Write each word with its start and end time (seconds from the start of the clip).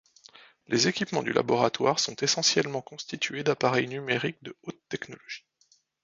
Les 0.65 0.87
équipements 0.87 1.21
du 1.21 1.31
laboratoire 1.31 1.99
sont 1.99 2.15
essentiellement 2.23 2.81
constitués 2.81 3.43
d'appareils 3.43 3.87
numériques 3.87 4.41
de 4.41 4.55
haute 4.63 4.81
technologie. 4.89 5.45